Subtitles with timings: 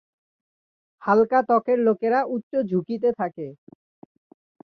[1.01, 3.47] হালকা ত্বকের লোকেরা উচ্চ ঝুঁকিতে থাকে।